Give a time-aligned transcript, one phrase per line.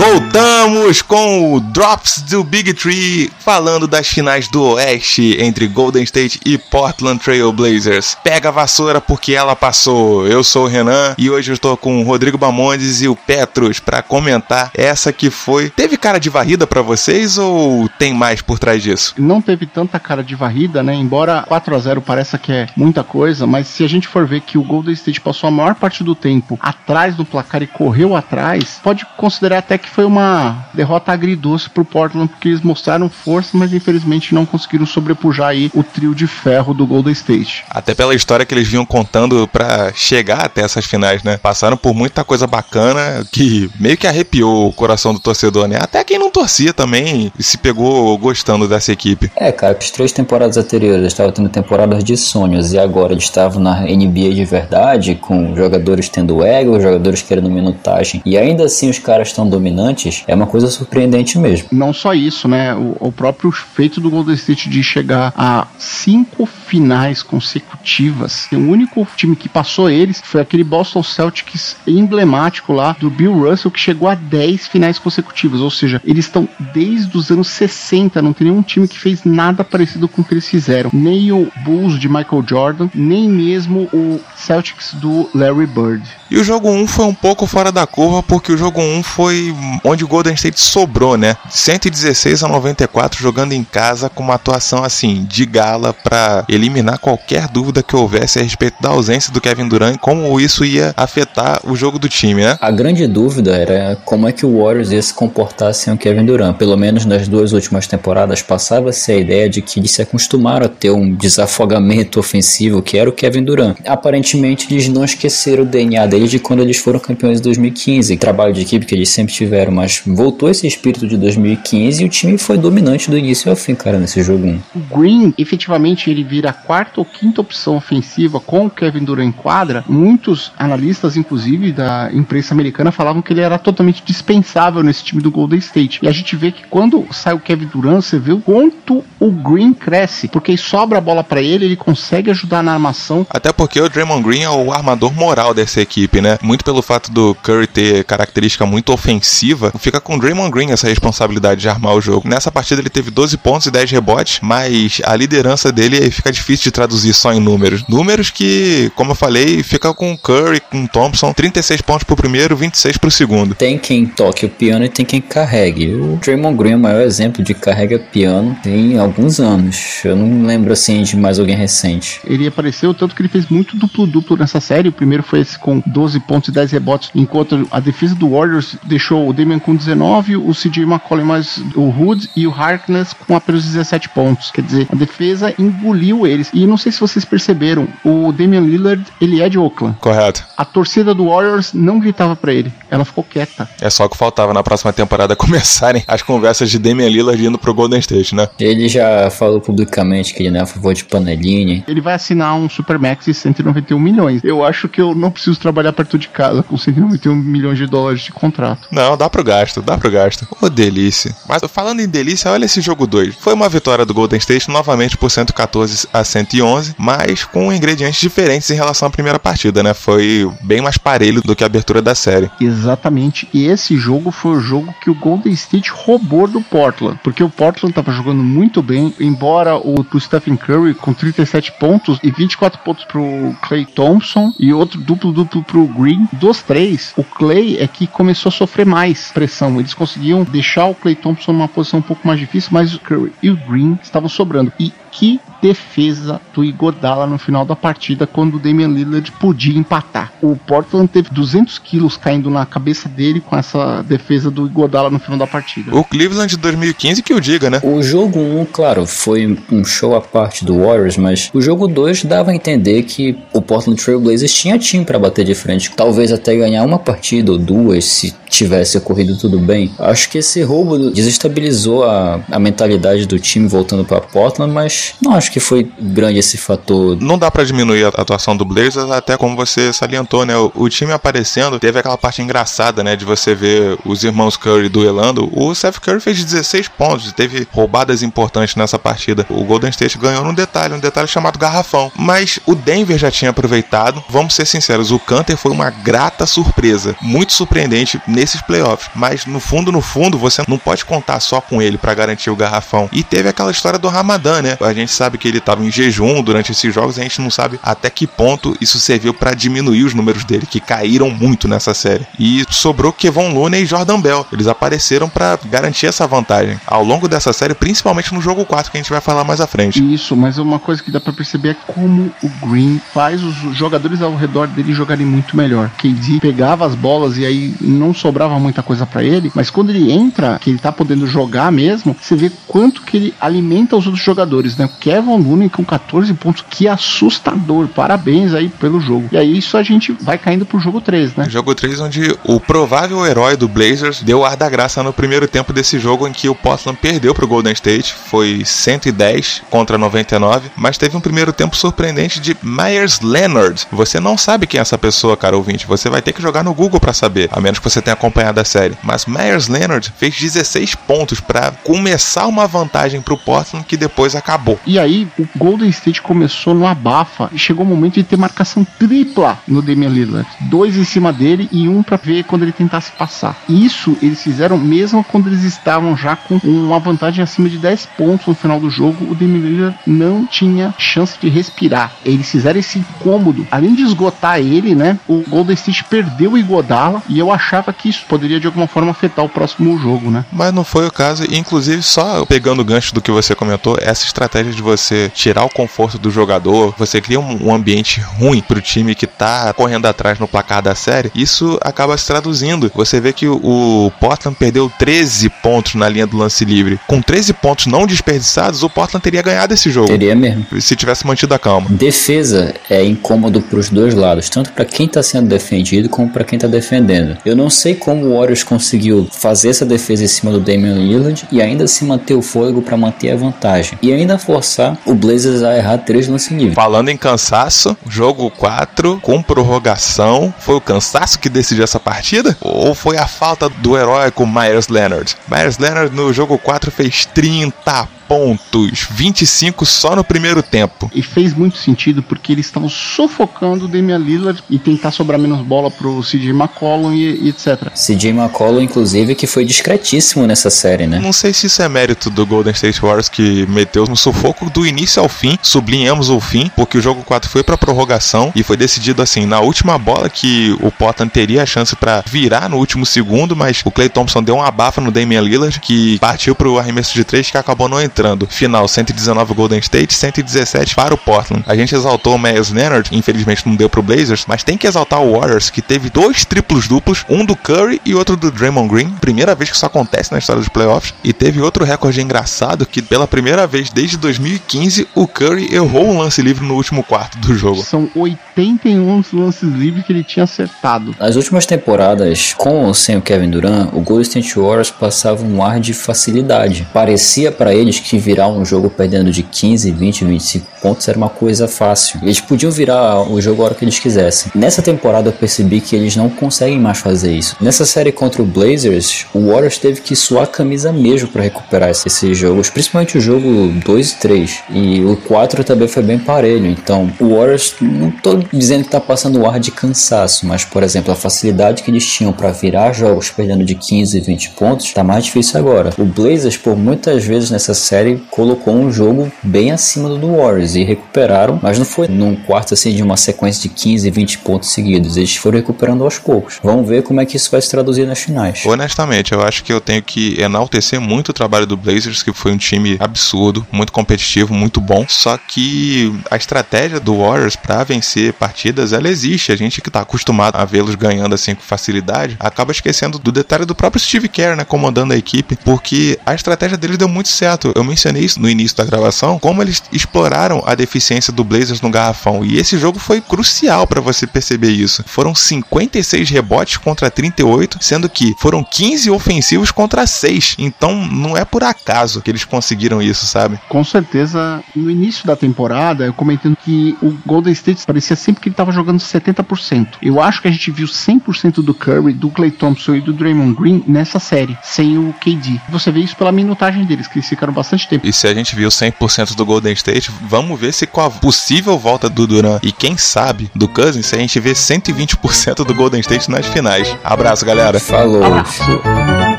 [0.00, 6.40] Voltamos com o Drops do Big Tree, falando das finais do Oeste entre Golden State
[6.42, 8.16] e Portland Trail Blazers.
[8.24, 10.26] Pega a vassoura porque ela passou.
[10.26, 13.78] Eu sou o Renan e hoje eu estou com o Rodrigo Bamondes e o Petros
[13.78, 15.68] para comentar essa que foi.
[15.68, 19.12] Teve cara de varrida para vocês ou tem mais por trás disso?
[19.18, 20.94] Não teve tanta cara de varrida, né?
[20.94, 24.40] Embora 4 a 0 pareça que é muita coisa, mas se a gente for ver
[24.40, 28.16] que o Golden State passou a maior parte do tempo atrás do placar e correu
[28.16, 33.50] atrás, pode considerar até que foi uma derrota agridoce pro Portland, porque eles mostraram força,
[33.54, 37.64] mas infelizmente não conseguiram sobrepujar aí o trio de ferro do Golden State.
[37.68, 41.36] Até pela história que eles vinham contando para chegar até essas finais, né?
[41.36, 45.78] Passaram por muita coisa bacana que meio que arrepiou o coração do torcedor, né?
[45.80, 49.30] Até quem não torcia também se pegou gostando dessa equipe.
[49.36, 53.62] É, cara, as três temporadas anteriores estavam tendo temporadas de sonhos e agora eles estavam
[53.62, 58.98] na NBA de verdade, com jogadores tendo ego, jogadores querendo minutagem e ainda assim os
[58.98, 59.48] caras estão
[59.80, 61.68] dominantes, é uma coisa surpreendente mesmo.
[61.72, 62.74] Não só isso, né?
[62.74, 68.46] O, o próprio feito do Golden State de chegar a cinco finais consecutivas.
[68.52, 73.70] O único time que passou eles foi aquele Boston Celtics emblemático lá do Bill Russell
[73.70, 75.60] que chegou a 10 finais consecutivas.
[75.60, 78.20] Ou seja, eles estão desde os anos 60.
[78.20, 80.90] Não tem nenhum time que fez nada parecido com o que eles fizeram.
[80.92, 86.02] Nem o Bulls de Michael Jordan, nem mesmo o Celtics do Larry Bird.
[86.30, 89.52] E o jogo 1 foi um pouco fora da curva, porque o jogo 1 foi
[89.84, 91.36] onde o Golden State sobrou, né?
[91.48, 97.48] 116 a 94 jogando em casa com uma atuação assim de gala para eliminar qualquer
[97.48, 101.74] dúvida que houvesse a respeito da ausência do Kevin Durant como isso ia afetar o
[101.76, 102.58] jogo do time, né?
[102.60, 106.24] A grande dúvida era como é que o Warriors ia se comportar sem o Kevin
[106.24, 106.56] Durant.
[106.56, 110.68] Pelo menos nas duas últimas temporadas passava-se a ideia de que eles se acostumaram a
[110.68, 113.76] ter um desafogamento ofensivo que era o Kevin Durant.
[113.86, 118.52] Aparentemente eles não esqueceram o DNA deles de quando eles foram campeões em 2015, trabalho
[118.52, 122.38] de equipe que eles sempre tiveram, mas voltou esse espírito de 2015 e o time
[122.38, 124.60] foi dominante do início ao fim, cara, nesse jogo 1.
[124.74, 129.28] O Green, efetivamente, ele vira a quarta ou quinta opção ofensiva com o Kevin Durant
[129.28, 129.84] em quadra.
[129.88, 135.30] Muitos analistas, inclusive da imprensa americana, falavam que ele era totalmente dispensável nesse time do
[135.30, 136.00] Golden State.
[136.02, 139.30] E a gente vê que quando sai o Kevin Durant, você vê o quanto o
[139.30, 143.26] Green cresce, porque sobra a bola para ele, ele consegue ajudar na armação.
[143.30, 146.38] Até porque o Draymond Green é o armador moral dessa equipe, né?
[146.42, 149.39] Muito pelo fato do Curry ter característica muito ofensiva,
[149.78, 152.28] fica com o Draymond Green essa responsabilidade de armar o jogo.
[152.28, 156.64] Nessa partida ele teve 12 pontos e 10 rebotes, mas a liderança dele fica difícil
[156.64, 157.84] de traduzir só em números.
[157.88, 162.16] Números que, como eu falei, fica com o Curry, com o Thompson, 36 pontos pro
[162.16, 163.54] primeiro, 26 pro segundo.
[163.54, 165.94] Tem quem toque o piano e tem quem carregue.
[165.94, 170.04] O Draymond Green é o maior exemplo de carrega piano tem alguns anos.
[170.04, 172.20] Eu não lembro assim de mais alguém recente.
[172.24, 174.88] Ele apareceu tanto que ele fez muito duplo-duplo nessa série.
[174.88, 178.76] O primeiro foi esse com 12 pontos e 10 rebotes, enquanto a defesa do Warriors
[178.84, 183.36] deixou o Damian com 19, o CJ McCollum mais o Hood e o Harkness com
[183.36, 184.50] apenas 17 pontos.
[184.50, 186.50] Quer dizer, a defesa engoliu eles.
[186.52, 189.96] E não sei se vocês perceberam, o Damian Lillard, ele é de Oakland.
[190.00, 190.44] Correto.
[190.56, 193.68] A torcida do Warriors não gritava para ele, ela ficou quieta.
[193.80, 197.58] É só o que faltava na próxima temporada começarem as conversas de Damian Lillard indo
[197.58, 198.48] pro Golden State, né?
[198.58, 201.84] Ele já falou publicamente que ele não é a favor de paneline.
[201.86, 204.42] Ele vai assinar um Supermax de 191 milhões.
[204.42, 208.22] Eu acho que eu não preciso trabalhar perto de casa com 191 milhões de dólares
[208.22, 208.88] de contrato.
[208.90, 210.48] Não, dá pro gasto, dá pro gasto.
[210.62, 211.36] Ô, delícia.
[211.46, 213.34] Mas falando em delícia, olha esse jogo 2.
[213.34, 218.70] Foi uma vitória do Golden State novamente por 114 a 111, mas com ingredientes diferentes
[218.70, 219.92] em relação à primeira partida, né?
[219.92, 222.50] Foi bem mais parelho do que a abertura da série.
[222.58, 223.46] Exatamente.
[223.52, 227.50] E esse jogo foi o jogo que o Golden State roubou do Portland, porque o
[227.50, 233.04] Portland tava jogando muito bem, embora o Stephen Curry com 37 pontos e 24 pontos
[233.04, 236.26] pro Clay Thompson e outro duplo duplo pro Green.
[236.32, 239.78] Dos três, o Clay é que começou a sofrer mais pressão.
[239.78, 243.32] Eles conseguiam deixar o Clay Thompson numa posição um pouco mais difícil, mas o Curry
[243.42, 244.72] e o Green estavam sobrando.
[244.78, 250.32] E que defesa do Igodala no final da partida quando o Damian Lillard podia empatar.
[250.40, 255.18] O Portland teve 200 quilos caindo na cabeça dele com essa defesa do Igodala no
[255.18, 255.94] final da partida.
[255.94, 257.80] O Cleveland de 2015 que o diga, né?
[257.82, 262.24] O jogo 1, claro, foi um show à parte do Warriors, mas o jogo 2
[262.24, 266.32] dava a entender que o Portland Trail Blazers tinha time para bater de frente, talvez
[266.32, 269.92] até ganhar uma partida ou duas se tivesse ocorrido tudo bem.
[269.98, 275.34] Acho que esse roubo desestabilizou a, a mentalidade do time voltando para Portland, mas não
[275.34, 277.16] acho que foi grande esse fator.
[277.20, 280.56] Não dá para diminuir a atuação do Blazers, até como você salientou, né?
[280.56, 283.16] O, o, time aparecendo, teve aquela parte engraçada, né?
[283.16, 285.50] De você ver os irmãos Curry duelando.
[285.52, 289.46] O Seth Curry fez 16 pontos, teve roubadas importantes nessa partida.
[289.48, 292.10] O Golden State ganhou num detalhe, um detalhe chamado garrafão.
[292.16, 294.22] Mas o Denver já tinha aproveitado.
[294.28, 299.10] Vamos ser sinceros, o Canter foi uma grata surpresa, muito surpreendente nesses playoffs.
[299.14, 302.56] Mas no fundo, no fundo, você não pode contar só com ele para garantir o
[302.56, 303.08] garrafão.
[303.12, 304.76] E teve aquela história do Ramadã, né?
[304.90, 307.78] A gente sabe que ele estava em jejum durante esses jogos, a gente não sabe
[307.82, 312.26] até que ponto isso serviu para diminuir os números dele, que caíram muito nessa série.
[312.38, 314.46] E sobrou Kevon Looney e Jordan Bell.
[314.52, 318.98] Eles apareceram para garantir essa vantagem ao longo dessa série, principalmente no jogo 4, que
[318.98, 320.02] a gente vai falar mais à frente.
[320.12, 324.20] Isso, mas uma coisa que dá para perceber é como o Green faz os jogadores
[324.22, 325.90] ao redor dele jogarem muito melhor.
[325.98, 330.10] KD pegava as bolas e aí não sobrava muita coisa para ele, mas quando ele
[330.10, 334.24] entra, que ele tá podendo jogar mesmo, você vê quanto que ele alimenta os outros
[334.24, 334.90] jogadores, né?
[335.00, 337.88] Kevin Looney com 14 pontos, que assustador.
[337.88, 339.28] Parabéns aí pelo jogo.
[339.32, 341.46] E aí isso a gente vai caindo pro jogo 3, né?
[341.48, 345.72] Jogo 3 onde o provável herói do Blazers deu ar da graça no primeiro tempo
[345.72, 350.98] desse jogo em que o Portland perdeu pro Golden State, foi 110 contra 99, mas
[350.98, 353.86] teve um primeiro tempo surpreendente de Myers Leonard.
[353.92, 356.74] Você não sabe quem é essa pessoa, cara ouvinte, você vai ter que jogar no
[356.74, 358.96] Google para saber, a menos que você tenha acompanhado a série.
[359.02, 364.69] Mas Myers Leonard fez 16 pontos para começar uma vantagem pro Portland que depois acabou.
[364.86, 368.86] E aí o Golden State começou no abafa e chegou o momento de ter marcação
[368.98, 370.48] tripla no Damian Lillard.
[370.62, 373.56] Dois em cima dele e um para ver quando ele tentasse passar.
[373.68, 378.46] Isso eles fizeram mesmo quando eles estavam já com uma vantagem acima de 10 pontos
[378.46, 379.30] no final do jogo.
[379.30, 382.12] O Damian Lillard não tinha chance de respirar.
[382.24, 383.66] Eles fizeram esse incômodo.
[383.70, 385.18] Além de esgotar ele, né?
[385.28, 389.10] O Golden State perdeu o Igodala e eu achava que isso poderia de alguma forma
[389.10, 390.44] afetar o próximo jogo, né?
[390.52, 391.44] Mas não foi o caso.
[391.50, 395.70] Inclusive, só pegando o gancho do que você comentou, essa estratégia de você tirar o
[395.70, 400.38] conforto do jogador, você cria um, um ambiente ruim pro time que tá correndo atrás
[400.38, 402.90] no placar da série, isso acaba se traduzindo.
[402.94, 406.98] Você vê que o, o Portland perdeu 13 pontos na linha do lance livre.
[407.06, 410.08] Com 13 pontos não desperdiçados, o Portland teria ganhado esse jogo.
[410.08, 410.66] Teria mesmo.
[410.80, 411.88] Se tivesse mantido a calma.
[411.90, 416.58] Defesa é incômodo pros dois lados, tanto para quem tá sendo defendido como para quem
[416.58, 417.36] tá defendendo.
[417.44, 421.46] Eu não sei como o Warriors conseguiu fazer essa defesa em cima do Damian Lillard
[421.50, 423.98] e ainda se manter o fôlego para manter a vantagem.
[424.02, 426.74] E ainda forçar o Blazers a errar três lances livres.
[426.74, 432.56] Falando em cansaço, jogo 4 com prorrogação, foi o cansaço que decidiu essa partida?
[432.60, 435.36] Ou foi a falta do heróico Myers Leonard?
[435.46, 441.10] Myers Leonard no jogo 4 fez 30 pontos, 25 só no primeiro tempo.
[441.12, 445.62] E fez muito sentido porque eles estavam sufocando o Damian Lillard e tentar sobrar menos
[445.62, 447.90] bola pro CJ McCollum e, e etc.
[447.92, 451.18] CJ McCollum, inclusive, que foi discretíssimo nessa série, né?
[451.18, 454.86] Não sei se isso é mérito do Golden State Warriors que meteu no sufoco do
[454.86, 458.76] início ao fim, sublinhamos o fim, porque o jogo 4 foi pra prorrogação e foi
[458.76, 463.04] decidido assim, na última bola que o Portland teria a chance para virar no último
[463.04, 467.12] segundo, mas o Clay Thompson deu uma abafa no Damian Lillard que partiu pro arremesso
[467.12, 468.46] de 3 que acabou não entrando entrando.
[468.46, 471.64] Final 119 Golden State, 117 para o Portland.
[471.66, 475.22] A gente exaltou o Myers Leonard, infelizmente não deu pro Blazers, mas tem que exaltar
[475.22, 479.10] o Warriors, que teve dois triplos duplos, um do Curry e outro do Draymond Green.
[479.20, 481.14] Primeira vez que isso acontece na história dos playoffs.
[481.24, 486.18] E teve outro recorde engraçado que, pela primeira vez desde 2015, o Curry errou um
[486.18, 487.82] lance livre no último quarto do jogo.
[487.82, 491.14] São 81 lances livres que ele tinha acertado.
[491.18, 495.62] Nas últimas temporadas, com ou sem o Kevin Durant, o Golden State Warriors passava um
[495.62, 496.86] ar de facilidade.
[496.92, 501.28] Parecia para eles que virar um jogo perdendo de 15, 20, 25 pontos era uma
[501.28, 502.20] coisa fácil.
[502.22, 504.50] Eles podiam virar o jogo a hora que eles quisessem.
[504.54, 507.56] Nessa temporada eu percebi que eles não conseguem mais fazer isso.
[507.60, 511.90] Nessa série contra o Blazers, o Warriors teve que suar a camisa mesmo para recuperar
[511.90, 514.58] esses jogos, principalmente o jogo 2 e 3.
[514.70, 516.66] E o 4 também foi bem parelho.
[516.66, 520.82] Então, o Warriors, não tô dizendo que tá passando o ar de cansaço, mas por
[520.82, 524.92] exemplo, a facilidade que eles tinham para virar jogos perdendo de 15 e 20 pontos
[524.92, 525.90] tá mais difícil agora.
[525.98, 530.36] O Blazers, por muitas vezes nessa série, série colocou um jogo bem acima do do
[530.36, 534.38] Warriors e recuperaram, mas não foi num quarto assim de uma sequência de 15, 20
[534.38, 535.16] pontos seguidos.
[535.16, 536.58] Eles foram recuperando aos poucos.
[536.62, 538.62] Vamos ver como é que isso vai se traduzir nas finais.
[538.64, 542.52] Honestamente, eu acho que eu tenho que enaltecer muito o trabalho do Blazers, que foi
[542.52, 545.06] um time absurdo, muito competitivo, muito bom.
[545.08, 549.52] Só que a estratégia do Warriors para vencer partidas, ela existe.
[549.52, 553.64] A gente que tá acostumado a vê-los ganhando assim com facilidade, acaba esquecendo do detalhe
[553.64, 557.72] do próprio Steve Kerr, né, comandando a equipe, porque a estratégia dele deu muito certo
[557.80, 561.90] eu mencionei isso no início da gravação, como eles exploraram a deficiência do Blazers no
[561.90, 562.44] garrafão.
[562.44, 565.02] E esse jogo foi crucial para você perceber isso.
[565.06, 570.56] Foram 56 rebotes contra 38, sendo que foram 15 ofensivos contra 6.
[570.58, 573.58] Então não é por acaso que eles conseguiram isso, sabe?
[573.68, 578.48] Com certeza, no início da temporada, eu comentando que o Golden State parecia sempre que
[578.48, 579.94] ele estava jogando 70%.
[580.02, 583.54] Eu acho que a gente viu 100% do Curry, do Clay Thompson e do Draymond
[583.54, 585.60] Green nessa série, sem o KD.
[585.68, 588.06] Você vê isso pela minutagem deles, que eles ficaram bastante tempo.
[588.06, 591.78] E se a gente viu 100% do Golden State, vamos ver se com a possível
[591.78, 596.00] volta do Duran e quem sabe do Cousins, se a gente vê 120% do Golden
[596.00, 596.96] State nas finais.
[597.04, 597.78] Abraço, galera.
[597.78, 598.24] Falou.
[598.24, 599.29] Abraço.